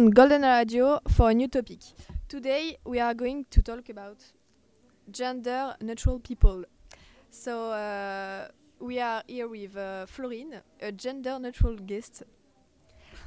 on 0.00 0.08
Golden 0.08 0.40
Radio 0.40 0.98
for 1.10 1.28
a 1.28 1.34
new 1.34 1.46
topic. 1.46 1.80
Today 2.26 2.78
we 2.86 3.00
are 3.00 3.12
going 3.12 3.44
to 3.50 3.60
talk 3.60 3.90
about 3.90 4.16
gender 5.10 5.76
neutral 5.82 6.18
people. 6.18 6.64
So 7.28 7.70
uh, 7.72 8.48
we 8.80 8.98
are 8.98 9.22
here 9.26 9.46
with 9.46 9.76
uh, 9.76 10.06
Florine, 10.06 10.62
a 10.80 10.90
gender 10.90 11.38
neutral 11.38 11.76
guest. 11.76 12.22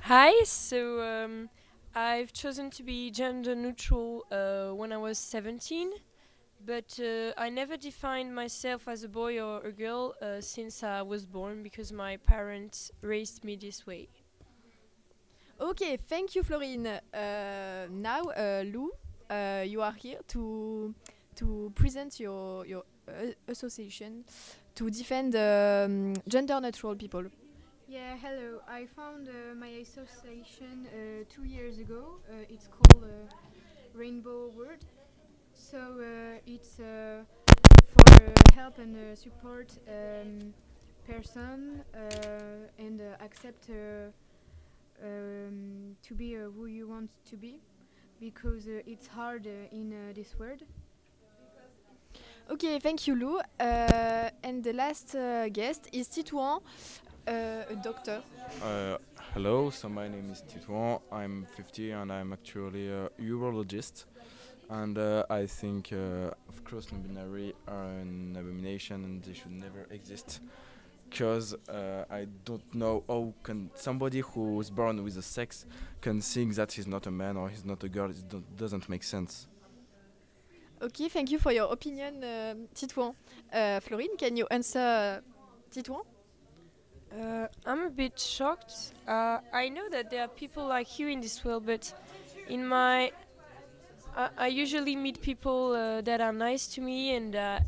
Hi, 0.05 0.33
so 0.45 0.99
um, 1.01 1.49
I've 1.93 2.33
chosen 2.33 2.71
to 2.71 2.81
be 2.81 3.11
gender 3.11 3.53
neutral 3.53 4.25
uh, 4.31 4.73
when 4.73 4.91
I 4.91 4.97
was 4.97 5.19
17, 5.19 5.91
but 6.65 6.99
uh, 6.99 7.33
I 7.37 7.49
never 7.49 7.77
defined 7.77 8.33
myself 8.33 8.87
as 8.87 9.03
a 9.03 9.09
boy 9.09 9.39
or 9.39 9.61
a 9.61 9.71
girl 9.71 10.15
uh, 10.23 10.41
since 10.41 10.81
I 10.81 11.03
was 11.03 11.27
born 11.27 11.61
because 11.61 11.93
my 11.93 12.17
parents 12.17 12.89
raised 13.03 13.43
me 13.43 13.57
this 13.57 13.85
way. 13.85 14.09
Okay, 15.59 15.97
thank 15.97 16.35
you, 16.35 16.43
Florine. 16.43 16.87
Uh, 16.87 17.87
now, 17.89 18.21
uh, 18.23 18.63
Lou, 18.65 18.91
uh, 19.29 19.63
you 19.65 19.81
are 19.81 19.93
here 19.93 20.19
to 20.27 20.93
to 21.35 21.71
present 21.75 22.19
your 22.19 22.65
your 22.65 22.83
uh, 23.07 23.31
association 23.47 24.25
to 24.75 24.89
defend 24.89 25.35
um, 25.35 26.13
gender 26.27 26.59
neutral 26.59 26.95
people. 26.95 27.25
Yeah, 27.87 28.17
hello. 28.17 28.61
I 28.67 28.87
found 28.87 29.29
uh, 29.29 29.55
my 29.55 29.67
association 29.67 30.87
uh, 30.87 31.23
two 31.29 31.43
years 31.43 31.77
ago. 31.77 32.19
It's 32.49 32.67
called 32.67 33.05
Rainbow 33.93 34.49
World. 34.57 34.83
So 35.53 35.79
it's 36.47 36.77
for 36.77 38.33
help 38.55 38.79
and 38.79 39.17
support 39.17 39.71
um, 39.87 40.53
person 41.07 41.83
and 42.79 43.01
accept 43.21 43.69
um, 45.01 45.95
to 46.03 46.13
be 46.13 46.35
uh, 46.35 46.49
who 46.55 46.65
you 46.65 46.87
want 46.87 47.11
to 47.29 47.37
be 47.37 47.59
because 48.19 48.67
uh, 48.67 48.81
it's 48.85 49.07
hard 49.07 49.47
uh, 49.47 49.75
in 49.75 49.93
uh, 49.93 50.13
this 50.13 50.35
world. 50.37 50.63
Okay, 52.49 52.77
thank 52.79 53.07
you, 53.07 53.15
Lou. 53.15 53.39
Uh, 53.59 54.29
and 54.43 54.63
the 54.63 54.73
last 54.73 55.15
uh, 55.15 55.47
guest 55.49 55.87
is 55.93 56.07
Titouan, 56.09 56.61
uh, 57.27 57.31
a 57.69 57.75
doctor. 57.81 58.21
Uh, 58.61 58.97
hello, 59.33 59.69
so 59.69 59.87
my 59.87 60.09
name 60.09 60.29
is 60.29 60.43
Titouan. 60.43 61.01
I'm 61.11 61.45
50 61.55 61.91
and 61.91 62.11
I'm 62.11 62.33
actually 62.33 62.89
a 62.89 63.09
urologist. 63.19 64.05
And 64.69 64.97
uh, 64.97 65.25
I 65.29 65.45
think, 65.45 65.93
uh, 65.93 66.31
of 66.49 66.63
course, 66.65 66.91
non-binary 66.91 67.53
are 67.67 67.91
an 68.01 68.35
abomination 68.37 69.03
and 69.03 69.23
they 69.23 69.33
should 69.33 69.51
never 69.51 69.87
exist. 69.89 70.41
Because 71.13 71.53
uh, 71.69 72.05
I 72.09 72.25
don't 72.43 72.73
know 72.73 73.03
how 73.07 73.31
can 73.43 73.69
somebody 73.75 74.21
who 74.21 74.59
is 74.59 74.71
born 74.71 75.03
with 75.03 75.15
a 75.15 75.21
sex 75.21 75.67
can 76.01 76.21
think 76.21 76.55
that 76.55 76.71
he's 76.71 76.87
not 76.87 77.05
a 77.05 77.11
man 77.11 77.37
or 77.37 77.49
he's 77.49 77.63
not 77.63 77.83
a 77.83 77.87
girl. 77.87 78.09
It 78.09 78.27
don't, 78.27 78.57
doesn't 78.57 78.89
make 78.89 79.03
sense. 79.03 79.47
Okay, 80.81 81.09
thank 81.09 81.29
you 81.29 81.37
for 81.37 81.51
your 81.51 81.71
opinion, 81.71 82.23
uh, 82.23 82.55
Titouan. 82.73 83.13
Uh, 83.53 83.79
Florine, 83.79 84.17
can 84.17 84.35
you 84.35 84.47
answer 84.49 85.21
Titouan? 85.71 86.01
Uh, 87.11 87.47
I'm 87.63 87.81
a 87.85 87.89
bit 87.91 88.19
shocked. 88.19 88.93
Uh, 89.07 89.37
I 89.53 89.69
know 89.69 89.87
that 89.91 90.09
there 90.09 90.23
are 90.23 90.27
people 90.27 90.65
like 90.67 90.97
you 90.97 91.09
in 91.09 91.21
this 91.21 91.45
world, 91.45 91.67
but 91.67 91.93
in 92.49 92.65
my, 92.67 93.11
I, 94.17 94.29
I 94.35 94.47
usually 94.47 94.95
meet 94.95 95.21
people 95.21 95.73
uh, 95.73 96.01
that 96.01 96.21
are 96.21 96.33
nice 96.33 96.65
to 96.69 96.81
me 96.81 97.15
and 97.15 97.35
uh, 97.35 97.59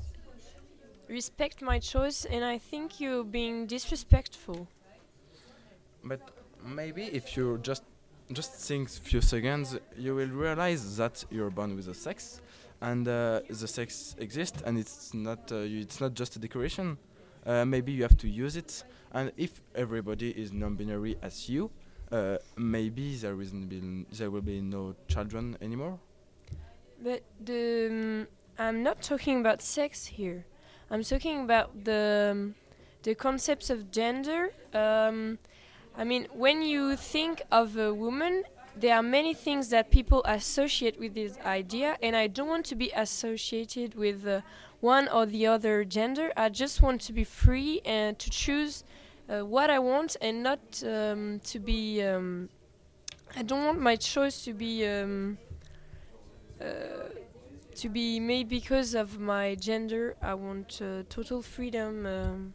respect 1.07 1.61
my 1.61 1.79
choice, 1.79 2.25
and 2.25 2.43
I 2.43 2.57
think 2.57 2.99
you're 2.99 3.23
being 3.23 3.67
disrespectful. 3.67 4.67
But 6.03 6.21
maybe 6.63 7.03
if 7.03 7.35
you 7.37 7.59
just 7.61 7.83
just 8.31 8.53
think 8.53 8.89
a 8.89 8.91
few 8.91 9.21
seconds, 9.21 9.77
you 9.97 10.15
will 10.15 10.29
realize 10.29 10.97
that 10.97 11.23
you're 11.29 11.51
born 11.51 11.75
with 11.75 11.87
a 11.87 11.93
sex, 11.93 12.41
and 12.81 13.07
uh, 13.07 13.41
the 13.49 13.67
sex 13.67 14.15
exists, 14.19 14.61
and 14.65 14.77
it's 14.77 15.13
not 15.13 15.51
uh, 15.51 15.57
you, 15.57 15.81
it's 15.81 16.01
not 16.01 16.13
just 16.13 16.35
a 16.35 16.39
decoration. 16.39 16.97
Uh, 17.45 17.63
maybe 17.63 17.91
you 17.91 18.01
have 18.01 18.17
to 18.17 18.27
use 18.27 18.55
it, 18.55 18.83
and 19.13 19.31
if 19.37 19.61
everybody 19.75 20.31
is 20.31 20.51
non-binary 20.51 21.15
as 21.21 21.47
you, 21.47 21.69
uh, 22.11 22.37
maybe 22.57 23.15
there 23.17 23.39
isn't 23.39 23.67
be 23.69 24.05
there 24.11 24.31
will 24.31 24.41
be 24.41 24.61
no 24.61 24.95
children 25.07 25.57
anymore. 25.61 25.99
But 27.03 27.21
the 27.43 27.87
um, 27.91 28.27
I'm 28.57 28.81
not 28.83 29.01
talking 29.01 29.39
about 29.39 29.61
sex 29.61 30.05
here. 30.05 30.45
I'm 30.91 31.03
talking 31.03 31.41
about 31.41 31.83
the 31.83 32.29
um, 32.31 32.55
the 33.03 33.15
concepts 33.15 33.69
of 33.69 33.91
gender. 33.91 34.51
Um, 34.73 35.39
I 35.97 36.03
mean, 36.03 36.27
when 36.33 36.61
you 36.61 36.95
think 36.95 37.41
of 37.51 37.77
a 37.77 37.93
woman, 37.93 38.43
there 38.75 38.95
are 38.95 39.03
many 39.03 39.33
things 39.33 39.69
that 39.69 39.89
people 39.89 40.21
associate 40.25 40.99
with 40.99 41.15
this 41.15 41.37
idea, 41.45 41.97
and 42.03 42.15
I 42.15 42.27
don't 42.27 42.47
want 42.47 42.65
to 42.67 42.75
be 42.75 42.91
associated 42.95 43.95
with 43.95 44.27
uh, 44.27 44.41
one 44.79 45.07
or 45.07 45.25
the 45.25 45.47
other 45.47 45.85
gender. 45.85 46.31
I 46.37 46.49
just 46.49 46.81
want 46.81 47.01
to 47.01 47.13
be 47.13 47.23
free 47.23 47.81
and 47.85 48.19
to 48.19 48.29
choose 48.29 48.83
uh, 49.27 49.45
what 49.45 49.69
I 49.69 49.79
want, 49.79 50.17
and 50.21 50.43
not 50.43 50.83
um, 50.85 51.39
to 51.45 51.59
be. 51.59 52.03
Um, 52.03 52.49
I 53.35 53.41
don't 53.41 53.65
want 53.65 53.79
my 53.79 53.95
choice 53.95 54.43
to 54.45 54.53
be. 54.53 54.85
Um, 54.87 55.37
uh, 56.61 56.65
to 57.75 57.89
be 57.89 58.19
made 58.19 58.49
because 58.49 58.95
of 58.95 59.19
my 59.19 59.55
gender. 59.55 60.15
I 60.21 60.33
want 60.33 60.81
uh, 60.81 61.03
total 61.09 61.41
freedom 61.41 62.05
um, 62.05 62.53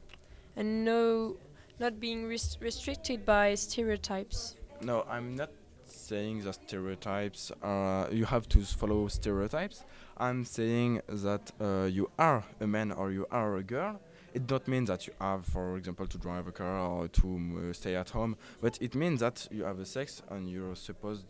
and 0.57 0.85
no, 0.85 1.37
not 1.79 2.01
being 2.01 2.27
res- 2.27 2.59
restricted 2.61 3.25
by 3.25 3.55
stereotypes. 3.55 4.57
No, 4.83 5.05
I'm 5.09 5.37
not 5.37 5.51
saying 5.85 6.43
that 6.43 6.55
stereotypes 6.55 7.53
are 7.63 8.09
you 8.11 8.25
have 8.25 8.49
to 8.51 8.61
follow 8.61 9.09
stereotypes. 9.09 9.85
I'm 10.17 10.45
saying 10.45 11.03
that 11.09 11.51
uh, 11.61 11.85
you 11.85 12.11
are 12.19 12.45
a 12.61 12.67
man 12.67 12.93
or 12.93 13.11
you 13.11 13.27
are 13.31 13.57
a 13.57 13.63
girl. 13.63 14.01
It 14.33 14.47
don't 14.47 14.67
mean 14.69 14.85
that 14.85 15.07
you 15.07 15.13
have, 15.21 15.45
for 15.45 15.77
example, 15.77 16.07
to 16.07 16.19
drive 16.19 16.47
a 16.47 16.53
car 16.53 16.79
or 16.79 17.09
to 17.09 17.69
uh, 17.71 17.73
stay 17.73 17.97
at 17.97 18.11
home, 18.11 18.37
but 18.61 18.79
it 18.81 18.95
means 18.95 19.21
that 19.21 19.49
you 19.51 19.65
have 19.65 19.81
a 19.81 19.85
sex 19.85 20.23
and 20.29 20.49
you're 20.49 20.77
supposed 20.77 21.27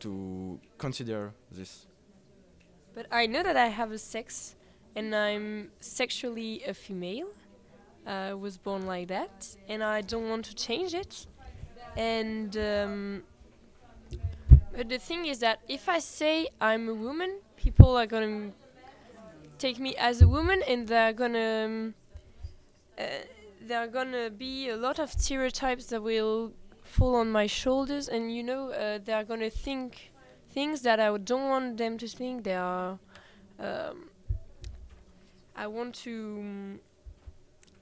to 0.00 0.60
consider 0.76 1.32
this. 1.50 1.86
But 2.94 3.06
I 3.10 3.26
know 3.26 3.42
that 3.42 3.56
I 3.56 3.68
have 3.68 3.90
a 3.92 3.98
sex 3.98 4.54
and 4.94 5.14
I'm 5.14 5.70
sexually 5.80 6.62
a 6.64 6.74
female. 6.74 7.28
I 8.06 8.34
was 8.34 8.58
born 8.58 8.86
like 8.86 9.08
that 9.08 9.56
and 9.68 9.82
I 9.82 10.00
don't 10.00 10.28
want 10.28 10.44
to 10.46 10.54
change 10.54 10.94
it. 10.94 11.26
And 11.96 12.56
um, 12.56 13.22
but 14.76 14.88
the 14.88 14.98
thing 14.98 15.26
is 15.26 15.38
that 15.40 15.60
if 15.68 15.88
I 15.88 15.98
say 15.98 16.48
I'm 16.60 16.88
a 16.88 16.94
woman, 16.94 17.40
people 17.56 17.96
are 17.96 18.06
gonna 18.06 18.52
take 19.58 19.78
me 19.78 19.94
as 19.96 20.22
a 20.22 20.28
woman 20.28 20.62
and 20.66 20.88
they're 20.88 21.12
gonna 21.12 21.64
um, 21.66 21.94
uh, 22.98 23.04
there 23.60 23.78
are 23.78 23.86
gonna 23.86 24.30
be 24.30 24.68
a 24.68 24.76
lot 24.76 24.98
of 24.98 25.10
stereotypes 25.12 25.86
that 25.86 26.02
will 26.02 26.52
fall 26.82 27.14
on 27.14 27.30
my 27.30 27.46
shoulders 27.46 28.08
and 28.08 28.34
you 28.34 28.42
know 28.42 28.70
uh, 28.70 28.98
they 29.04 29.12
are 29.12 29.24
gonna 29.24 29.50
think 29.50 30.11
things 30.52 30.82
that 30.82 31.00
I 31.00 31.16
don't 31.18 31.48
want 31.48 31.76
them 31.78 31.98
to 31.98 32.06
think. 32.08 32.44
They 32.44 32.54
are. 32.54 32.98
Um, 33.58 34.08
I 35.56 35.66
want 35.66 35.94
to. 36.06 36.78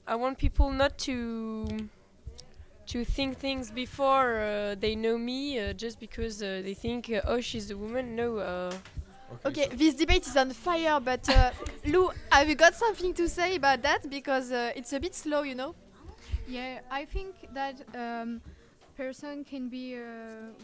I 0.07 0.15
want 0.15 0.37
people 0.37 0.71
not 0.71 0.97
to 0.99 1.67
to 2.87 3.05
think 3.05 3.37
things 3.37 3.71
before 3.71 4.41
uh, 4.41 4.75
they 4.79 4.95
know 4.95 5.17
me, 5.17 5.59
uh, 5.59 5.73
just 5.73 5.99
because 5.99 6.41
uh, 6.43 6.61
they 6.63 6.73
think, 6.73 7.09
uh, 7.09 7.21
oh, 7.25 7.39
she's 7.39 7.71
a 7.71 7.77
woman. 7.77 8.15
No. 8.15 8.37
Uh, 8.37 8.71
Okay, 9.45 9.69
this 9.73 9.95
debate 9.95 10.27
is 10.27 10.35
on 10.35 10.49
fire, 10.51 10.99
but 10.99 11.27
uh, 11.29 11.51
Lou, 11.85 12.11
have 12.31 12.49
you 12.49 12.55
got 12.55 12.75
something 12.75 13.13
to 13.13 13.29
say 13.29 13.55
about 13.55 13.81
that? 13.81 14.09
Because 14.09 14.51
uh, 14.51 14.73
it's 14.75 14.91
a 14.91 14.99
bit 14.99 15.15
slow, 15.15 15.43
you 15.43 15.55
know? 15.55 15.73
Yeah, 16.49 16.79
I 16.91 17.05
think 17.05 17.35
that 17.53 17.81
um, 17.95 18.41
person 18.97 19.45
can 19.45 19.69
be 19.69 19.95
uh, 19.95 20.01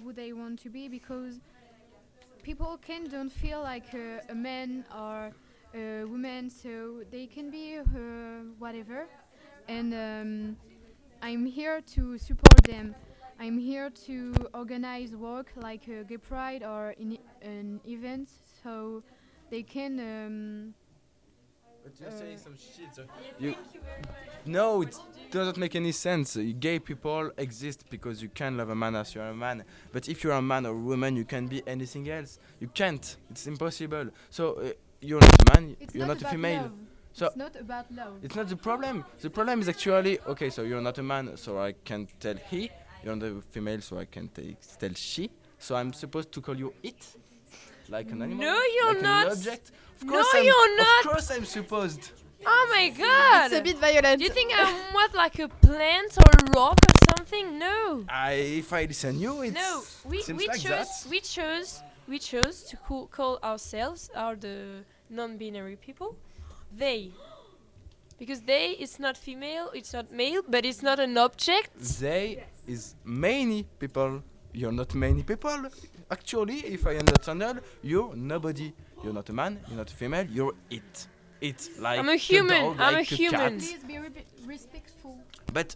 who 0.03 0.12
they 0.12 0.34
want 0.34 0.59
to 0.63 0.69
be 0.69 0.89
because 0.89 1.39
people 2.47 2.79
can 2.81 3.03
don't 3.09 3.29
feel 3.29 3.61
like 3.61 3.94
a 4.29 4.33
man 4.33 4.85
or 4.97 5.33
a 5.75 6.05
woman, 6.05 6.49
so 6.49 7.03
they 7.11 7.25
can 7.25 7.51
be 7.51 7.77
uh, 7.77 7.83
whatever. 8.57 9.05
And 9.67 9.94
um, 9.94 10.57
I'm 11.21 11.45
here 11.45 11.81
to 11.95 12.17
support 12.17 12.63
them. 12.63 12.95
I'm 13.38 13.57
here 13.57 13.89
to 14.05 14.33
organize 14.53 15.13
work 15.13 15.51
like 15.57 15.89
a 15.89 16.05
gay 16.05 16.15
pride 16.15 16.63
or 16.63 16.95
an 17.41 17.81
event, 17.85 18.29
so 18.63 19.03
they 19.51 19.63
can. 19.63 20.00
Um, 20.00 20.73
But 21.88 22.12
you're 22.28 22.38
some 22.38 22.56
shit. 22.57 22.94
so 22.94 23.04
you 23.39 23.56
no, 24.45 24.81
it 24.81 24.95
doesn't 25.31 25.57
make 25.57 25.75
any 25.75 25.92
sense. 25.92 26.36
Uh, 26.36 26.51
Gay 26.60 26.80
people 26.80 27.31
exist 27.38 27.86
because 27.89 28.22
you 28.22 28.30
can 28.30 28.57
love 28.57 28.69
a 28.69 28.75
man 28.75 28.95
as 28.95 29.16
you're 29.16 29.25
a 29.25 29.34
man. 29.34 29.63
But 29.92 30.10
if 30.10 30.24
you're 30.24 30.34
a 30.34 30.42
man 30.42 30.66
or 30.66 30.74
a 30.74 30.78
woman, 30.78 31.16
you 31.16 31.25
can 31.25 31.48
be 31.48 31.62
anything 31.68 32.10
else. 32.10 32.39
You 32.60 32.68
can't. 32.68 33.16
It's 33.30 33.48
impossible. 33.48 34.10
So 34.30 34.54
uh, 34.54 34.72
you're 35.01 35.22
not 35.22 35.42
a 35.42 35.54
man. 35.54 35.78
it's 35.80 35.95
you're 35.95 36.07
not, 36.07 36.22
not, 36.22 36.30
a 36.30 36.34
female. 36.34 36.62
Love. 36.63 36.72
So- 37.13 37.28
it's 37.28 37.36
not 37.36 37.56
about 37.56 37.92
love. 37.94 38.19
It's 38.22 38.36
not 38.36 38.48
the 38.50 38.57
problem. 38.57 39.06
The 39.19 39.30
problem 39.30 39.62
is 39.62 39.69
actually 39.69 40.19
okay. 40.28 40.50
So 40.50 40.63
you're 40.63 40.81
not 40.81 40.98
a 40.98 41.04
man, 41.04 41.38
so 41.38 41.60
I 41.60 41.74
can 41.86 42.07
tell 42.19 42.36
he. 42.36 42.69
You're 43.04 43.16
not 43.16 43.28
a 43.30 43.42
female, 43.51 43.81
so 43.81 44.00
I 44.00 44.06
can 44.06 44.28
take, 44.30 44.57
tell 44.80 44.94
she. 44.94 45.30
So 45.60 45.75
I'm 45.75 45.94
supposed 45.94 46.31
to 46.34 46.42
call 46.42 46.57
you 46.57 46.74
it, 46.84 47.06
like 47.89 48.12
an 48.12 48.22
animal. 48.22 48.44
No, 48.45 48.62
you're 48.75 48.94
like 48.94 49.01
not. 49.01 49.25
An 49.28 49.31
object. 49.34 49.72
Of 49.97 50.03
No, 50.05 50.13
course 50.13 50.27
I'm, 50.33 50.44
you're 50.45 50.77
not. 50.77 51.05
Of 51.05 51.11
course 51.11 51.31
I'm 51.31 51.45
supposed. 51.45 52.11
Oh 52.45 52.67
my 52.71 52.89
god! 52.89 53.51
It's 53.51 53.59
a 53.59 53.63
bit 53.63 53.77
violent. 53.77 54.19
Do 54.19 54.23
you 54.25 54.29
think 54.39 54.51
I'm 54.55 54.73
what, 54.94 55.13
like 55.13 55.38
a 55.39 55.47
plant 55.49 56.11
or 56.23 56.29
a 56.39 56.51
rock 56.59 56.77
or 56.88 56.95
something? 57.17 57.57
No. 57.59 58.05
I, 58.07 58.33
if 58.61 58.71
I 58.71 58.85
listen 58.85 59.19
you, 59.19 59.41
it's 59.41 59.55
No, 59.55 59.81
we, 60.05 60.21
seems 60.21 60.39
we 60.39 60.47
like 60.47 60.59
chose 60.59 61.03
that. 61.03 61.07
we 61.09 61.19
chose 61.19 61.81
we 62.07 62.19
chose 62.19 62.63
to 62.69 62.77
call, 62.77 63.07
call 63.07 63.39
ourselves 63.44 64.09
are 64.15 64.35
the 64.35 64.83
non-binary 65.09 65.75
people 65.77 66.15
they 66.75 67.11
because 68.19 68.41
they 68.41 68.71
is 68.71 69.00
not 69.00 69.15
female 69.17 69.69
it's 69.73 69.93
not 69.93 70.11
male 70.11 70.41
but 70.47 70.65
it's 70.65 70.81
not 70.81 71.00
an 71.00 71.17
object 71.17 71.69
They 72.00 72.45
is 72.65 72.95
many 73.05 73.63
people. 73.79 74.21
You're 74.57 74.71
not 74.71 74.95
many 74.95 75.21
people. 75.21 75.69
Actually, 76.09 76.62
if 76.65 76.88
I 76.88 76.95
understand 76.95 77.42
well, 77.42 77.57
you're 77.83 78.15
nobody. 78.15 78.74
You're 79.04 79.13
not 79.13 79.30
a 79.30 79.33
man. 79.33 79.59
You're 79.68 79.77
not 79.77 79.92
a 79.92 79.94
female. 79.94 80.25
You're 80.25 80.54
it. 80.71 81.07
It 81.39 81.69
like 81.80 82.00
I'm 82.00 82.09
a 82.09 82.13
the 82.13 82.18
human, 82.18 82.62
dog, 82.63 82.77
I'm 82.80 82.94
a 82.95 82.98
like 82.98 83.07
human. 83.07 83.39
cat. 83.39 83.59
Please 83.59 83.83
be 83.83 84.00
re- 84.00 84.25
respectful. 84.48 85.15
But 85.54 85.75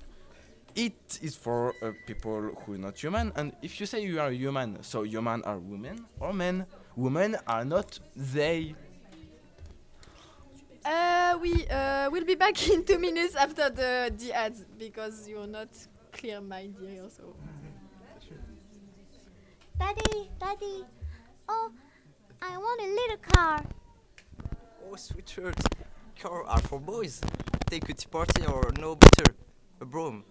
it 0.75 1.19
is 1.21 1.35
for 1.35 1.75
uh, 1.83 1.91
people 2.07 2.41
who 2.65 2.73
are 2.73 2.77
not 2.79 2.97
human. 2.97 3.31
And 3.35 3.53
if 3.61 3.79
you 3.79 3.85
say 3.85 4.01
you 4.03 4.19
are 4.19 4.31
human, 4.31 4.81
so 4.81 5.03
human 5.03 5.43
are 5.43 5.59
women 5.59 6.03
or 6.19 6.33
men. 6.33 6.65
Women 6.95 7.37
are 7.45 7.63
not 7.63 7.99
they. 8.15 8.73
Uh, 10.83 11.37
we 11.39 11.67
uh, 11.67 12.09
will 12.09 12.25
be 12.25 12.33
back 12.33 12.67
in 12.73 12.83
two 12.83 12.97
minutes 12.97 13.35
after 13.35 13.69
the, 13.69 14.11
the 14.17 14.33
ads 14.33 14.65
because 14.79 15.27
you're 15.27 15.45
not 15.45 15.69
clear 16.11 16.41
mind 16.41 16.75
here. 16.81 17.03
So 17.15 17.35
Daddy, 19.81 20.29
Daddy, 20.39 20.85
oh, 21.49 21.71
I 22.39 22.55
want 22.55 22.81
a 22.81 22.89
little 22.99 23.17
car. 23.17 23.65
Oh, 24.85 24.93
sweatshirt. 24.93 25.57
Car 26.19 26.43
are 26.43 26.61
for 26.61 26.79
boys. 26.79 27.19
Take 27.67 27.89
a 27.89 27.93
tea 27.95 28.07
party 28.07 28.45
or 28.45 28.71
no 28.79 28.93
better, 28.93 29.33
a 29.81 29.85
broom. 29.85 30.23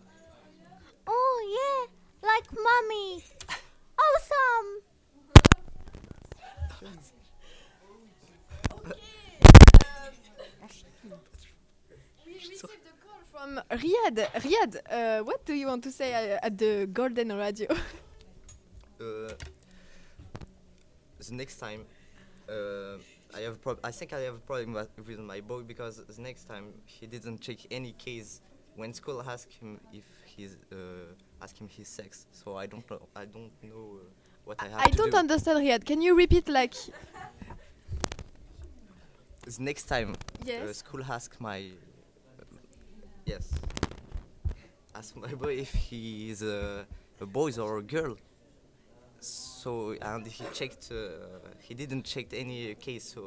Oh, 1.04 1.36
yeah, 1.58 1.80
like 2.30 2.46
mommy. 2.66 3.24
Awesome. 4.06 4.68
we 12.24 12.32
received 12.34 12.86
a 12.86 12.96
call 13.04 13.20
from 13.32 13.60
Riyad. 13.68 14.16
Riyad, 14.44 14.72
uh, 14.88 15.24
what 15.24 15.44
do 15.44 15.54
you 15.54 15.66
want 15.66 15.82
to 15.82 15.90
say 15.90 16.14
uh, 16.14 16.38
at 16.40 16.56
the 16.56 16.88
Golden 16.92 17.36
Radio? 17.36 17.66
Uh, 19.00 19.32
the 21.30 21.36
next 21.36 21.56
time, 21.58 21.86
uh, 22.48 22.98
I 23.34 23.40
have 23.40 23.60
prob- 23.62 23.80
I 23.84 23.90
think 23.92 24.12
I 24.12 24.20
have 24.20 24.34
a 24.34 24.38
problem 24.50 24.74
with 25.06 25.18
my 25.20 25.40
boy 25.40 25.62
because 25.62 26.04
the 26.04 26.22
next 26.22 26.44
time 26.44 26.74
he 26.84 27.06
didn't 27.06 27.40
check 27.40 27.58
any 27.70 27.92
case 27.92 28.40
when 28.74 28.92
school 28.92 29.22
asked 29.22 29.52
him 29.52 29.80
if 29.92 30.04
he's 30.24 30.56
uh, 30.72 31.46
him 31.58 31.68
his 31.68 31.88
sex. 31.88 32.26
So 32.32 32.56
I 32.56 32.66
don't 32.66 32.88
know. 32.90 33.08
I 33.16 33.24
don't 33.24 33.52
know 33.62 34.00
uh, 34.00 34.08
what 34.44 34.58
I 34.60 34.68
have 34.68 34.84
I 34.84 34.90
don't 34.90 35.14
do. 35.14 35.18
understand 35.18 35.58
Riyad. 35.60 35.84
Can 35.86 36.02
you 36.02 36.14
repeat 36.16 36.48
like 36.48 36.74
the 39.46 39.62
next 39.62 39.84
time 39.84 40.14
uh, 40.58 40.72
yes? 40.72 40.72
school 40.72 41.02
ask 41.08 41.40
my 41.40 41.70
yes 43.26 43.48
ask 44.94 45.16
my 45.16 45.32
boy 45.34 45.54
if 45.54 45.72
he 45.74 46.30
is 46.30 46.42
a, 46.42 46.86
a 47.20 47.26
boy 47.26 47.50
or 47.58 47.78
a 47.78 47.82
girl 47.82 48.16
so 49.62 49.94
and 50.12 50.26
he 50.26 50.44
checked 50.58 50.84
uh, 50.92 50.96
he 51.66 51.72
didn't 51.74 52.04
check 52.12 52.26
any 52.32 52.74
case 52.86 53.04
so 53.14 53.22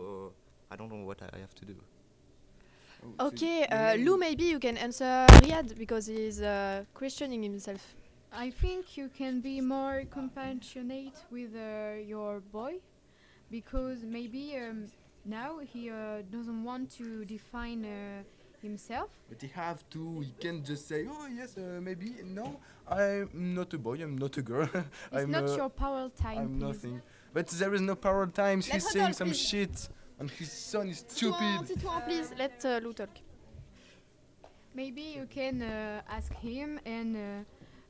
i 0.71 0.75
don't 0.75 0.91
know 0.94 1.06
what 1.09 1.19
i 1.21 1.39
have 1.45 1.56
to 1.62 1.65
do 1.65 1.75
Okay, 3.19 3.65
uh, 3.65 3.95
Lou, 3.95 4.18
maybe 4.18 4.45
you 4.45 4.59
can 4.59 4.77
answer 4.77 5.25
Riyad 5.41 5.77
because 5.77 6.06
he's 6.06 6.41
uh, 6.41 6.85
questioning 6.94 7.44
himself. 7.44 7.81
I 8.31 8.50
think 8.50 8.97
you 8.97 9.09
can 9.09 9.41
be 9.41 9.59
more 9.62 10.03
compassionate 10.09 11.18
with 11.30 11.51
uh, 11.56 12.00
your 12.13 12.39
boy 12.39 12.75
because 13.51 14.03
maybe 14.03 14.56
um, 14.57 14.88
now 15.25 15.59
he 15.59 15.89
uh, 15.89 16.21
doesn't 16.31 16.63
want 16.63 16.89
to 16.97 17.25
define 17.25 17.85
uh, 17.85 18.24
himself. 18.63 19.10
But 19.30 19.39
he 19.42 19.50
have 19.50 19.80
to. 19.92 20.21
He 20.21 20.31
can't 20.44 20.63
just 20.65 20.88
say, 20.88 21.06
"Oh 21.15 21.27
yes, 21.39 21.57
uh, 21.57 21.80
maybe 21.88 22.07
no. 22.39 22.48
I'm 22.88 23.30
not 23.60 23.74
a 23.74 23.77
boy. 23.77 23.98
I'm 24.06 24.18
not 24.18 24.33
a 24.38 24.42
girl. 24.42 24.69
It's 24.74 25.24
I'm 25.24 25.30
not 25.38 25.50
uh, 25.50 25.56
your 25.56 25.69
power 25.69 26.10
time. 26.10 26.38
I'm 26.39 26.54
please. 26.60 26.68
nothing." 26.68 27.01
But 27.36 27.48
there 27.60 27.74
is 27.77 27.81
no 27.81 27.95
power 27.95 28.25
times. 28.27 28.63
Let 28.68 28.74
He's 28.75 28.89
saying 28.92 29.06
talk, 29.07 29.15
some 29.21 29.27
please. 29.30 29.48
shit, 29.50 29.89
and 30.19 30.27
his 30.39 30.51
son 30.51 30.86
is 30.89 31.00
stupid. 31.07 31.56
Titouan, 31.69 32.01
please 32.07 32.27
let 32.44 32.56
uh, 32.65 32.80
Lou 32.83 32.94
talk. 32.94 33.13
Maybe 34.74 35.01
you 35.01 35.27
can 35.30 35.62
uh, 35.62 36.01
ask 36.18 36.33
him 36.33 36.80
and 36.86 37.16
uh, 37.16 37.19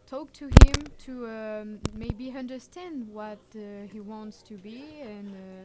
talk 0.06 0.34
to 0.34 0.46
him 0.46 0.78
to 1.06 1.12
um, 1.28 1.80
maybe 1.94 2.26
understand 2.44 3.08
what 3.08 3.40
uh, 3.56 3.60
he 3.94 4.00
wants 4.02 4.42
to 4.50 4.56
be 4.58 4.80
and. 5.02 5.63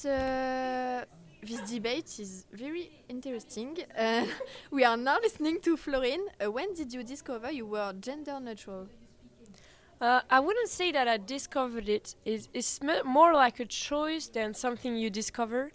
Uh, 0.00 1.04
this 1.42 1.60
debate 1.70 2.18
is 2.18 2.46
very 2.52 2.90
interesting. 3.08 3.76
Uh, 3.96 4.24
we 4.70 4.84
are 4.84 4.96
now 4.96 5.18
listening 5.20 5.60
to 5.60 5.76
Florine. 5.76 6.24
Uh, 6.42 6.50
when 6.50 6.72
did 6.72 6.92
you 6.92 7.02
discover 7.04 7.50
you 7.50 7.66
were 7.66 7.92
gender 8.00 8.40
neutral? 8.40 8.88
Uh, 10.00 10.20
I 10.30 10.40
wouldn't 10.40 10.68
say 10.68 10.92
that 10.92 11.06
I 11.08 11.18
discovered 11.18 11.88
it. 11.88 12.14
It's, 12.24 12.48
it's 12.54 12.80
more 13.04 13.34
like 13.34 13.60
a 13.60 13.66
choice 13.66 14.28
than 14.28 14.54
something 14.54 14.96
you 14.96 15.10
discover. 15.10 15.70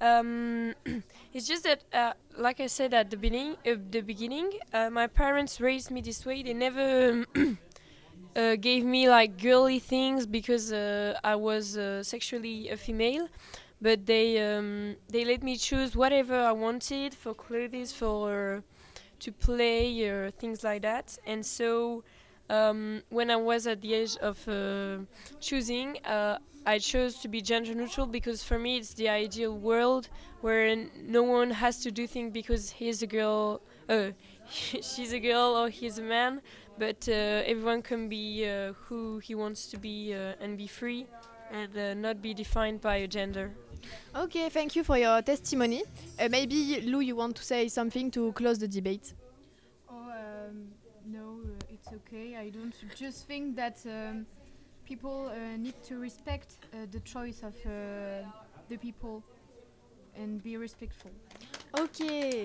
Um, 0.00 0.74
it's 1.34 1.46
just 1.48 1.64
that, 1.64 1.82
uh, 1.92 2.12
like 2.38 2.60
I 2.60 2.68
said 2.68 2.94
at 2.94 3.10
the 3.10 3.16
beginning, 3.16 3.56
uh, 3.66 3.74
the 3.90 4.00
beginning, 4.00 4.52
uh, 4.72 4.90
my 4.90 5.08
parents 5.08 5.60
raised 5.60 5.90
me 5.90 6.00
this 6.00 6.24
way. 6.24 6.42
They 6.42 6.54
never 6.54 7.26
uh, 8.36 8.56
gave 8.56 8.84
me 8.84 9.08
like 9.08 9.40
girly 9.40 9.78
things 9.80 10.26
because 10.26 10.72
uh, 10.72 11.18
I 11.24 11.36
was 11.36 11.76
uh, 11.78 12.02
sexually 12.02 12.68
a 12.68 12.76
female, 12.76 13.28
but 13.80 14.06
they 14.06 14.38
um, 14.40 14.96
they 15.08 15.24
let 15.24 15.42
me 15.42 15.56
choose 15.56 15.96
whatever 15.96 16.36
I 16.38 16.52
wanted 16.52 17.14
for 17.14 17.34
clothes, 17.34 17.92
for 17.92 18.62
to 19.20 19.32
play, 19.32 20.04
or 20.08 20.30
things 20.30 20.62
like 20.64 20.82
that. 20.82 21.18
And 21.26 21.44
so 21.44 22.04
um, 22.50 23.02
when 23.08 23.30
I 23.30 23.36
was 23.36 23.66
at 23.66 23.80
the 23.80 23.94
age 23.94 24.16
of 24.18 24.46
uh, 24.48 24.98
choosing, 25.40 25.98
uh, 26.04 26.38
I 26.66 26.78
chose 26.78 27.16
to 27.20 27.28
be 27.28 27.40
gender 27.40 27.74
neutral 27.74 28.06
because 28.06 28.42
for 28.42 28.58
me 28.58 28.76
it's 28.78 28.94
the 28.94 29.08
ideal 29.08 29.56
world 29.56 30.08
where 30.40 30.74
no 31.00 31.22
one 31.22 31.50
has 31.50 31.78
to 31.82 31.90
do 31.92 32.06
things 32.06 32.32
because 32.32 32.70
he's 32.70 33.02
a 33.02 33.06
girl, 33.06 33.60
uh, 33.88 34.10
she's 34.50 35.12
a 35.12 35.20
girl 35.20 35.56
or 35.56 35.68
he's 35.68 35.98
a 35.98 36.02
man, 36.02 36.42
but 36.78 37.08
uh, 37.08 37.12
everyone 37.46 37.82
can 37.82 38.08
be 38.08 38.46
uh, 38.46 38.72
who 38.88 39.18
he 39.18 39.34
wants 39.34 39.66
to 39.68 39.78
be 39.78 40.14
uh, 40.14 40.34
and 40.40 40.56
be 40.56 40.66
free 40.66 41.06
and 41.50 41.76
uh, 41.76 41.94
not 41.94 42.20
be 42.20 42.34
defined 42.34 42.80
by 42.80 42.96
a 42.96 43.06
gender. 43.06 43.52
Okay, 44.14 44.48
thank 44.48 44.74
you 44.74 44.82
for 44.82 44.98
your 44.98 45.22
testimony. 45.22 45.82
Uh, 46.18 46.28
maybe 46.30 46.80
Lou, 46.82 47.00
you 47.00 47.16
want 47.16 47.36
to 47.36 47.44
say 47.44 47.68
something 47.68 48.10
to 48.10 48.32
close 48.32 48.58
the 48.58 48.68
debate. 48.68 49.14
Oh, 49.88 49.94
um, 49.94 50.68
no, 51.06 51.40
uh, 51.44 51.72
it's 51.72 51.88
okay. 51.92 52.36
I 52.36 52.48
don't 52.50 52.74
just 52.96 53.26
think 53.26 53.56
that 53.56 53.78
um, 53.86 54.26
people 54.84 55.30
uh, 55.30 55.56
need 55.56 55.74
to 55.84 55.98
respect 55.98 56.56
uh, 56.72 56.86
the 56.90 57.00
choice 57.00 57.42
of 57.42 57.54
uh, 57.64 58.26
the 58.68 58.76
people 58.76 59.22
and 60.16 60.42
be 60.42 60.56
respectful. 60.56 61.10
Okay. 61.78 62.44